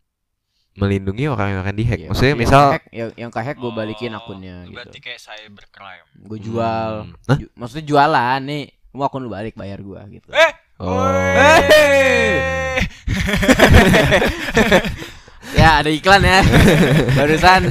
[0.75, 1.99] melindungi orang yang akan dihack?
[1.99, 5.21] Iya, Maksudnya yang misal kehack- yang, yang kehack gue balikin Oh, akunnya gitu Berarti kayak
[5.21, 6.07] cybercrime.
[6.23, 7.13] Gue jual Hmm.
[7.27, 7.37] Hah?
[7.37, 10.99] Ju- Maksudnya jualan nih Mau akun lu balik bayar gue gitu Eh, Oh.
[10.99, 12.81] Wey.
[15.53, 16.41] Ya ada iklan ya
[17.17, 17.63] Barusan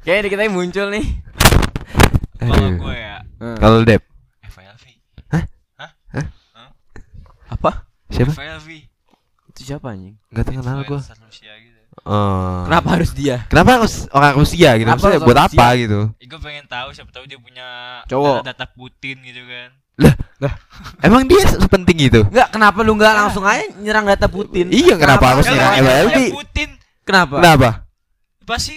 [0.00, 1.06] Kayaknya kita muncul nih
[2.38, 2.78] Kalau Aduh.
[2.80, 3.58] gue ya Hmm.
[3.58, 4.06] Kalau Dep,
[4.44, 4.84] FLV.
[8.08, 8.30] siapa?
[8.30, 8.68] FLV.
[9.48, 10.14] Itu siapa anjing?
[10.28, 11.00] Enggak kenal gua.
[11.00, 11.71] Influencer Rusia gitu.
[12.02, 12.66] Oh.
[12.66, 13.46] Kenapa harus dia?
[13.46, 14.84] Kenapa harus orang Rusia gitu?
[14.86, 16.00] Kenapa Maksudnya harus buat orang apa gitu?
[16.18, 17.66] Eh, gue pengen tahu siapa tahu dia punya
[18.10, 18.42] Cowok.
[18.42, 19.70] data Putin gitu kan.
[21.06, 22.20] Emang dia sepenting itu?
[22.26, 24.66] Enggak, kenapa lu enggak langsung aja nyerang data Putin?
[24.74, 26.18] Iya, kenapa harus Kalau nyerang MLB?
[26.34, 26.68] Putin
[27.02, 27.36] Kenapa?
[27.42, 27.70] Kenapa?
[28.42, 28.74] pasti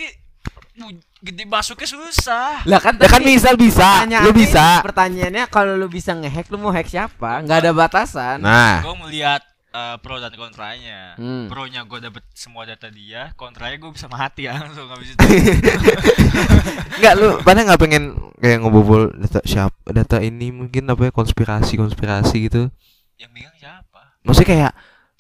[1.26, 2.62] gede masuknya susah.
[2.70, 4.86] Lah kan Ya kan misal bisa, lu bisa.
[4.86, 7.42] Pertanyaannya kalau lu bisa ngehack lu mau hack siapa?
[7.42, 8.38] Enggak ada batasan.
[8.42, 9.42] Nah, Gue melihat
[9.76, 11.00] eh, pro dan kontranya.
[11.16, 11.46] Hmm.
[11.46, 15.20] Pro-nya gue dapet semua data dia, kontranya gue bisa mati langsung habis itu.
[16.96, 18.04] enggak lu pada nggak pengen
[18.38, 22.72] kayak ngebobol data siapa data ini mungkin apa ya konspirasi konspirasi gitu.
[23.16, 24.02] Yang bingung siapa?
[24.24, 24.72] Maksudnya kayak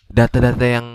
[0.08, 0.88] data-data yang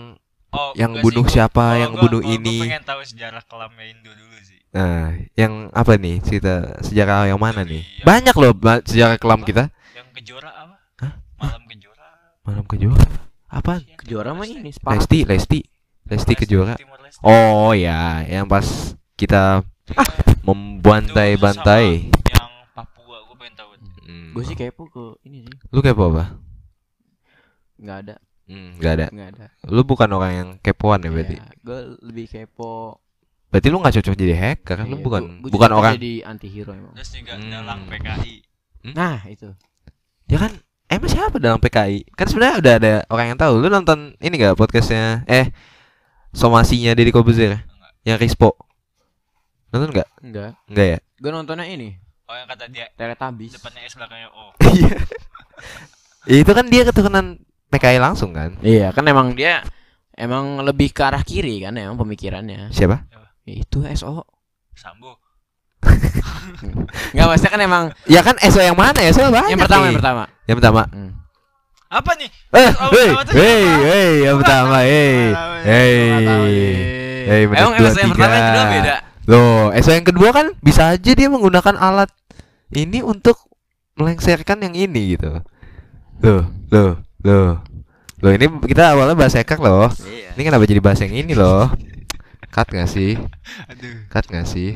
[0.51, 2.55] Oh, Yang sih, bunuh gua- siapa, kalau yang gua- bunuh kalau ini.
[2.59, 4.59] Gue pengen tahu sejarah kelamnya Indo dulu sih.
[4.69, 7.79] nah, yang apa nih cerita sejarah yang mana nih?
[7.79, 8.03] Iya.
[8.03, 8.51] Banyak loh
[8.83, 9.71] sejarah kelam kita.
[9.95, 10.75] Yang kejora apa?
[10.99, 11.13] Hah?
[11.39, 12.07] Malam kejora.
[12.43, 13.05] Malam kejora.
[13.51, 13.83] Apaan?
[13.83, 14.95] Yang Kejora mah ini sepakat.
[14.97, 15.59] Lesti, Lesti,
[16.07, 16.73] Lesti kejora.
[16.73, 17.19] Leste.
[17.21, 18.63] Oh ya, yang pas
[19.13, 20.07] kita Iya.
[20.41, 22.07] membantai-bantai.
[22.07, 23.69] Yang Papua gue pengen tahu.
[24.01, 24.31] Hmm.
[24.31, 25.55] Gue sih kepo ke ini sih.
[25.69, 26.39] Lu kepo apa?
[27.75, 29.05] Enggak ada, Hmm, gak ada.
[29.09, 29.45] enggak ada.
[29.65, 31.35] Lu bukan orang yang kepoan ya berarti.
[31.59, 33.01] gue lebih kepo.
[33.47, 35.93] Berarti lu nggak cocok jadi hacker, lu Iya, bukan gua- gua bukan orang.
[35.97, 36.95] jadi anti-hero emang.
[36.95, 37.49] Terus juga Hmm.
[37.51, 38.35] dalang PKI.
[38.89, 39.49] Nah, itu.
[40.25, 40.55] Ya kan
[40.91, 42.03] emang siapa dalam PKI?
[42.13, 43.53] Kan sebenarnya udah ada orang yang tahu.
[43.57, 45.23] Lu nonton ini gak podcastnya?
[45.25, 45.49] Eh,
[46.29, 47.63] somasinya Deddy Kobuzer
[48.03, 48.55] yang Rispo.
[49.71, 50.07] Nonton nggak?
[50.19, 50.51] Enggak.
[50.67, 50.99] Enggak ya?
[51.15, 53.55] Gue nontonnya ini, Oh yang kata dia Teletubbies.
[53.55, 54.51] depannya S belakangnya O.
[54.71, 54.95] Iya.
[56.21, 57.25] Ya, itu kan dia keturunan
[57.67, 58.55] PKI langsung kan?
[58.61, 59.61] Iya, kan emang dia
[60.13, 62.69] emang lebih ke arah kiri kan emang pemikirannya.
[62.69, 63.07] Siapa?
[63.43, 64.25] Ya, itu SO.
[64.73, 65.17] Sambo.
[67.13, 69.11] Enggak, maksudnya kan emang Ya kan SO yang mana ya?
[69.11, 69.49] Soalnya banyak.
[69.51, 69.87] yang pertama nih.
[69.87, 70.23] yang pertama.
[70.51, 70.83] Yang pertama.
[70.91, 71.11] Hmm.
[71.91, 72.29] Apa nih?
[72.55, 73.31] Eh, Oh, hei, siapa?
[73.35, 75.31] hei, yang pertama, nih.
[77.27, 78.95] hei, menit Emang dua, yang pertama yang kedua beda.
[79.27, 82.11] Loh, SO yang kedua kan bisa aja dia menggunakan alat
[82.71, 83.39] ini untuk
[83.95, 85.39] melengsarkan yang ini gitu.
[86.23, 86.91] Loh, loh,
[87.23, 87.59] loh.
[88.21, 89.89] Loh ini kita awalnya bahas hacker loh.
[90.05, 90.37] Iya.
[90.37, 91.69] Ini kenapa jadi bahas yang ini loh?
[92.51, 93.15] Cut gak sih?
[93.71, 94.07] Aduh.
[94.11, 94.75] Cut gak sih?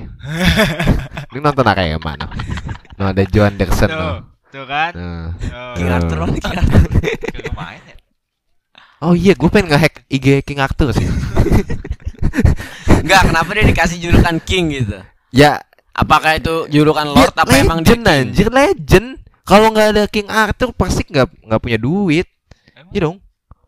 [1.32, 2.28] ini nonton Arema no.
[2.96, 4.35] No ada Joe Anderson no.
[4.56, 4.92] Tuh kan?
[4.96, 5.28] Nah.
[5.52, 5.94] Oh, King Iya.
[5.94, 6.82] Arthur, mana King Arthur?
[7.28, 7.96] Kagak main ya?
[8.98, 11.04] Oh iya, gue pengen nge-hack IG King Arthur sih.
[13.02, 14.98] Enggak, kenapa dia dikasih julukan King gitu?
[15.30, 18.20] ya, Apakah itu julukan Lord ya, apa emang dia legend King?
[18.28, 19.08] anjir legend.
[19.46, 22.26] Kalau nggak ada King Arthur pasti nggak nggak punya duit.
[22.74, 23.18] Emang, Iya dong.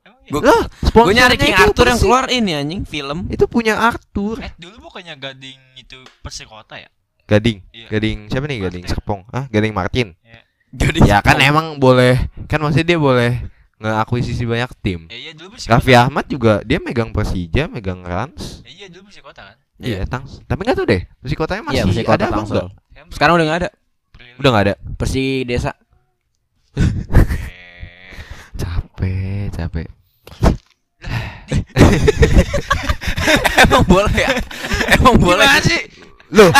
[0.03, 0.31] emang iya?
[0.33, 0.41] Gue
[0.83, 3.19] sponsornya nyari King itu Arthur yang keluar ini anjing film.
[3.29, 4.41] Itu punya Arthur.
[4.41, 6.89] Eh dulu bukannya Gading itu Persikota ya?
[7.23, 7.63] Gading.
[7.71, 7.87] Iya.
[7.87, 8.57] Gading siapa nih?
[8.59, 8.91] Gading Martin.
[8.91, 9.21] Serpong.
[9.29, 10.07] Ah, Gading Martin.
[10.19, 10.39] Iya.
[10.73, 13.31] Jadi Ya kan emang boleh kan maksudnya dia boleh
[13.77, 15.05] ngeakuisisi banyak tim.
[15.07, 16.01] Eh, iya dulu masih Raffi kota.
[16.09, 18.65] Ahmad juga dia megang Persija, megang Rans.
[18.65, 19.57] Eh, iya dulu masih kota kan.
[19.77, 20.41] Iya, Tangs.
[20.49, 22.65] Tapi nggak tahu deh, Persi kotanya masih Iya, Persi Kota ada apa enggak?
[23.13, 23.69] Sekarang udah nggak ada.
[24.41, 24.73] Udah nggak ada.
[24.97, 25.77] Persi Desa.
[26.73, 28.17] Eh,
[28.57, 29.85] Capek, capek.
[33.69, 34.33] Emang boleh ya?
[34.97, 35.81] Emang boleh Gimana sih?
[36.33, 36.49] Loh.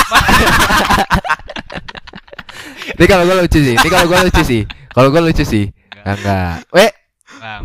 [2.97, 3.75] Ini kalau gue lucu sih.
[3.75, 4.61] Ini kalau gue lucu sih.
[4.93, 5.65] Kalau gue lucu sih.
[6.05, 6.15] Enggak.
[6.17, 6.55] enggak.
[6.73, 6.91] Weh,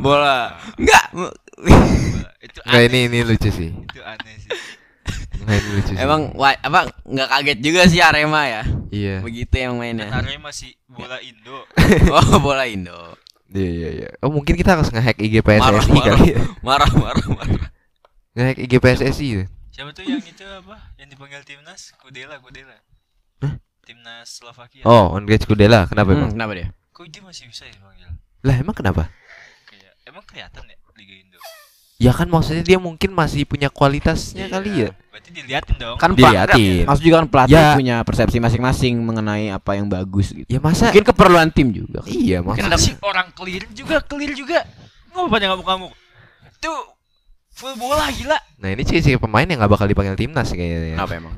[0.03, 0.59] Bola.
[0.77, 1.05] Enggak.
[2.43, 3.71] Itu enggak aneh ini ini lucu sih.
[3.71, 4.51] Itu aneh sih.
[5.43, 5.99] Enggak ini lucu sih.
[6.03, 8.63] Emang wah, apa nggak kaget juga sih Arema ya?
[8.91, 9.17] Iya.
[9.23, 10.11] Begitu yang mainnya.
[10.11, 11.65] Arema masih bola Indo.
[12.13, 13.17] Oh, bola Indo.
[13.53, 14.09] Iya iya iya.
[14.25, 16.41] Oh, mungkin kita harus nge-hack IG PSSI Marah, kali ya.
[16.65, 17.69] Marah, marah, marah.
[18.33, 19.29] Nge-hack IG PSSI.
[19.29, 19.45] ya.
[19.73, 20.77] Siapa tuh yang itu apa?
[20.97, 21.93] Yang dipanggil timnas?
[22.01, 22.77] Kudela, Kudela.
[23.83, 24.83] Timnas Slovakia.
[24.85, 25.87] Oh, on Gage Kudela.
[25.87, 26.31] Kenapa Hmm, emang?
[26.33, 26.69] kenapa dia?
[26.93, 28.09] Kok dia masih bisa ya panggil?
[28.41, 29.11] Lah, emang kenapa?
[29.67, 31.39] Kayak emang kelihatan ya Liga Indo.
[31.99, 34.91] Ya kan maksudnya dia mungkin masih punya kualitasnya Iya, kali ya.
[35.09, 35.97] Berarti diliatin dong.
[35.97, 36.35] Kan Diliatin.
[36.51, 36.75] pelatih.
[36.85, 37.75] Maksud juga kan pelatih Ya.
[37.75, 40.47] punya persepsi masing-masing mengenai apa yang bagus gitu.
[40.47, 42.03] Ya masa Mungkin keperluan tim juga.
[42.05, 44.63] Iya, Mungkin maksudnya ada sih orang clear juga, clear juga.
[45.11, 45.93] Ngapa pada ngamuk-ngamuk?
[46.59, 46.81] Tuh
[47.53, 48.39] full bola gila.
[48.57, 50.99] Nah ini ciri-ciri pemain yang nggak bakal dipanggil timnas sih kayaknya.
[50.99, 51.35] Kenapa emang?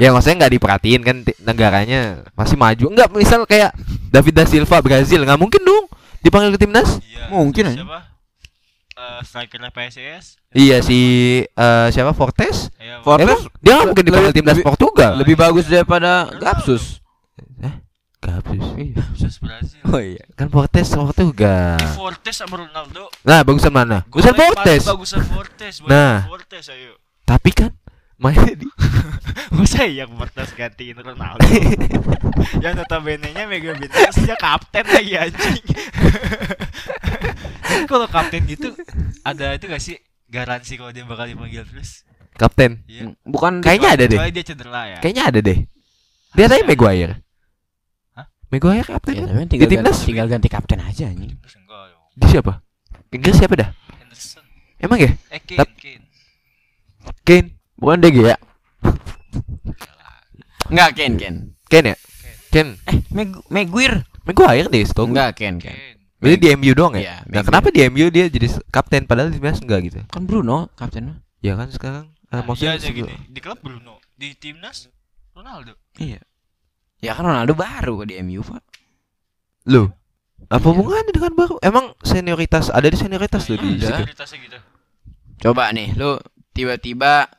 [0.00, 2.84] Ya maksudnya nggak diperhatiin kan negaranya masih maju.
[2.88, 3.76] Enggak misal kayak
[4.08, 5.84] David da Silva Brazil nggak mungkin dong
[6.20, 6.96] dipanggil ke timnas.
[7.04, 7.28] Iya.
[7.28, 7.76] Mungkin aja.
[7.84, 7.98] Siapa?
[8.96, 10.24] Eh strikernya PSIS.
[10.50, 10.98] Iya si
[11.44, 12.72] eh, siapa Fortes?
[12.76, 15.12] Iya, Fortes Emang dia nggak mungkin dipanggil lebih- timnas lebih- Portugal.
[15.20, 16.98] Lebih bagus daripada Gapsus.
[18.20, 18.60] Gabus.
[19.16, 19.80] Khusus Brazil.
[19.88, 20.20] Oh iya.
[20.36, 21.80] Kan Fortes Portugal.
[21.80, 23.08] Di Fortes sama Ronaldo.
[23.24, 24.04] Nah bagusan mana?
[24.04, 24.84] Bagusan Fortes.
[24.84, 25.74] Bagusan Fortes.
[25.88, 26.28] Nah.
[26.28, 27.00] Fortes ayo.
[27.24, 27.72] Tapi kan
[28.20, 28.68] mainnya di
[29.56, 31.40] Masa yang Fortes gantiin Ronaldo?
[32.64, 35.64] yang notabene-nya Mega Bintang sejak kapten lagi anjing.
[37.88, 38.70] Kalau kapten gitu
[39.22, 39.96] ada itu gak sih
[40.30, 42.04] garansi kalau dia bakal dipanggil terus?
[42.30, 42.80] kapten.
[42.88, 43.12] Iya.
[43.26, 44.18] Bukan Kayaknya ada deh.
[44.32, 44.98] Dia cedera ya.
[45.02, 45.58] Kayaknya ada deh.
[46.32, 47.14] Dia tadi Maguire.
[48.16, 48.26] Hah?
[48.48, 49.28] Maguire kapten Ya, kan?
[49.28, 49.92] tapi Di tinggal, timnas?
[49.98, 51.32] ganti, tinggal ganti kapten aja anjing.
[52.16, 52.52] Di siapa?
[53.12, 53.68] Inggris siapa dah?
[53.98, 54.44] Henderson.
[54.80, 55.10] Emang ya?
[55.28, 56.00] Eh Kane.
[57.26, 57.59] Kane.
[57.80, 58.36] Bukan DG ya?
[60.70, 61.34] Enggak Ken Ken.
[61.66, 61.96] Kane ya?
[62.52, 62.70] Kane.
[62.86, 64.06] Eh, Meg Maguire.
[64.22, 65.10] Maguire deh, setahu.
[65.10, 65.74] Enggak Ken Ken.
[66.20, 67.00] Berarti di MU doang ya?
[67.00, 69.98] Iya, nah, kenapa di MU dia jadi kapten padahal di timnas enggak gitu?
[70.12, 71.24] Kan Bruno kaptennya.
[71.40, 73.14] Ya kan sekarang eh, Nah, maksudnya iya gini.
[73.26, 74.92] Di klub Bruno, di timnas
[75.32, 75.74] Ronaldo.
[75.96, 76.20] Iya.
[77.00, 78.60] Ya kan Ronaldo baru di MU, Pak.
[79.72, 79.88] Loh,
[80.46, 80.68] apa Iya.
[80.76, 81.56] hubungannya dengan baru?
[81.64, 83.96] Emang senioritas ada di senioritas tuh di Iya, situ.
[83.96, 84.58] senioritasnya gitu.
[85.40, 86.20] Coba nih, lu
[86.52, 87.32] tiba-tiba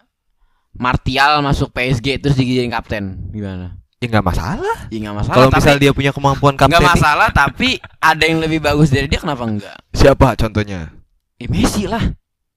[0.76, 3.20] Martial masuk PSG terus dijadiin kapten.
[3.32, 3.78] Gimana?
[4.02, 4.78] Ya nggak masalah.
[4.90, 5.36] Ya nggak masalah.
[5.38, 7.70] Kalau misal dia punya kemampuan nggak kapten nih, masalah, tapi
[8.02, 9.78] ada yang lebih bagus dari dia kenapa enggak?
[9.94, 10.90] siapa contohnya?
[11.38, 12.02] Ya Messi lah.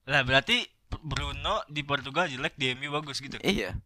[0.09, 0.64] Lah berarti
[1.05, 3.37] Bruno di Portugal jelek, di MU bagus gitu.
[3.44, 3.77] Iya.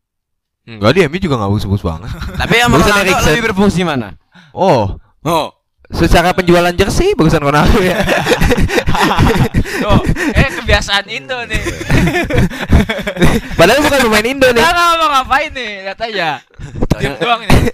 [0.68, 2.10] Enggak, di MU juga nggak bagus-bagus banget.
[2.36, 4.14] Tapi Bagusan Ronaldo lebih berfungsi mana?
[4.54, 4.94] Oh,
[5.26, 5.50] Oh,
[5.88, 7.96] secara penjualan jersey bagusan Ronaldo ya.
[9.78, 10.02] Oh,
[10.34, 11.62] eh kebiasaan Indo nih.
[13.58, 14.58] Padahal bukan pemain Indo nih.
[14.58, 15.70] Nah, nggak mau ngapain nih?
[15.86, 16.28] Lihat aja.
[16.98, 17.60] Diam doang nih.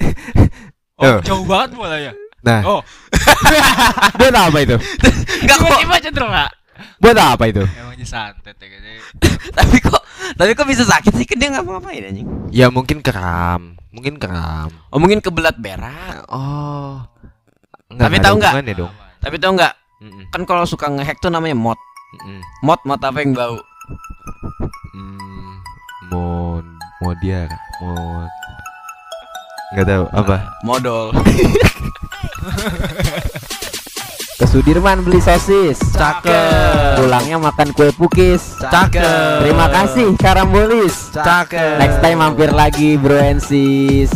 [0.94, 1.18] Oh, Oh.
[1.27, 2.12] jauh banget bolanya.
[2.46, 2.81] Nah, Oh,
[4.14, 4.77] buat apa itu?
[5.42, 5.66] enggak kok.
[5.74, 6.46] tiba-tiba cedera.
[7.03, 7.66] Buat apa itu?
[7.66, 8.88] Emang dia santet ya gitu.
[9.59, 10.03] tapi kok
[10.38, 11.27] tapi kok bisa sakit sih?
[11.35, 12.29] Dia nggak ngapain anjing.
[12.55, 14.70] Ya mungkin kram, mungkin kram.
[14.94, 16.31] Oh, mungkin kebelat berak.
[16.31, 17.03] Oh.
[17.97, 18.53] Tapi tahu nggak?
[18.57, 18.93] Ya dong.
[19.21, 19.73] Tapi tau nggak?
[20.05, 21.79] Mm-mm, Kan kalau suka ngehack tuh namanya mod.
[22.15, 22.41] mm-mm.
[22.61, 23.57] Mod mod apa yang bau?
[24.95, 25.55] Hmm,
[26.09, 26.65] mod
[27.01, 27.49] modiar,
[27.81, 28.31] mod
[29.75, 30.37] nggak tahu apa.
[30.63, 31.11] Modal.
[34.35, 35.79] Ke Sudirman beli sosis.
[35.95, 36.99] Cakep.
[36.99, 38.59] Pulangnya makan kue pukis.
[38.59, 39.47] Cakep.
[39.47, 41.15] Terima kasih Karambolis.
[41.15, 41.79] Cakep.
[41.79, 44.11] Next time mampir lagi Bro and Sis.